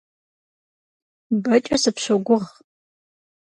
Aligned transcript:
Бэкӏэ 1.43 1.77
сыпщогугъ. 1.81 2.49